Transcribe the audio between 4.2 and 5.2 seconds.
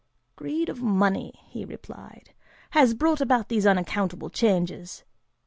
changes.